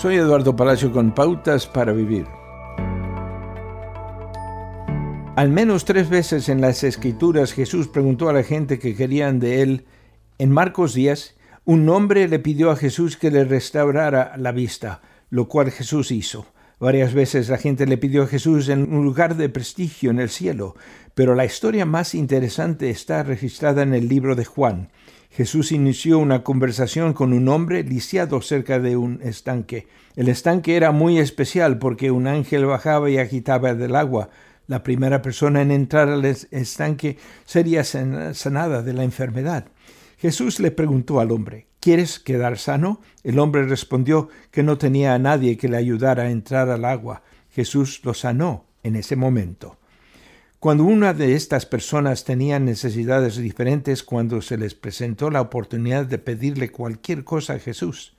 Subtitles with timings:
[0.00, 2.24] Soy Eduardo Palacio con Pautas para Vivir.
[5.34, 9.60] Al menos tres veces en las Escrituras Jesús preguntó a la gente que querían de
[9.60, 9.86] él.
[10.38, 15.48] En Marcos 10, un hombre le pidió a Jesús que le restaurara la vista, lo
[15.48, 16.46] cual Jesús hizo.
[16.80, 20.28] Varias veces la gente le pidió a Jesús en un lugar de prestigio en el
[20.28, 20.76] cielo,
[21.14, 24.90] pero la historia más interesante está registrada en el libro de Juan.
[25.30, 29.88] Jesús inició una conversación con un hombre lisiado cerca de un estanque.
[30.14, 34.30] El estanque era muy especial porque un ángel bajaba y agitaba del agua.
[34.68, 39.66] La primera persona en entrar al estanque sería sanada de la enfermedad.
[40.18, 43.00] Jesús le preguntó al hombre, ¿Quieres quedar sano?
[43.22, 47.22] El hombre respondió que no tenía a nadie que le ayudara a entrar al agua.
[47.50, 49.76] Jesús lo sanó en ese momento.
[50.60, 56.18] Cuando una de estas personas tenía necesidades diferentes, cuando se les presentó la oportunidad de
[56.18, 58.16] pedirle cualquier cosa a Jesús,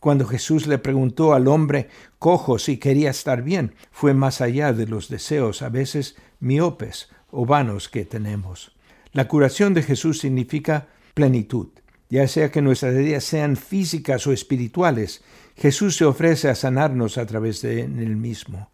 [0.00, 1.88] cuando Jesús le preguntó al hombre
[2.18, 7.44] cojo si quería estar bien, fue más allá de los deseos a veces miopes o
[7.44, 8.72] vanos que tenemos.
[9.12, 11.68] La curación de Jesús significa plenitud.
[12.08, 15.22] Ya sea que nuestras heridas sean físicas o espirituales,
[15.56, 18.70] Jesús se ofrece a sanarnos a través de él mismo.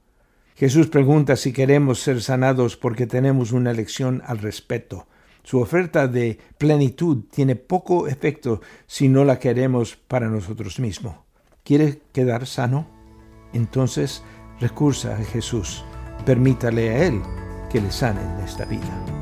[0.54, 5.06] Jesús pregunta si queremos ser sanados porque tenemos una elección al respeto.
[5.42, 11.16] Su oferta de plenitud tiene poco efecto si no la queremos para nosotros mismos.
[11.64, 12.86] ¿Quiere quedar sano?
[13.52, 14.22] Entonces
[14.60, 15.84] recursa a Jesús.
[16.24, 17.20] Permítale a Él
[17.70, 19.21] que le sane en esta vida.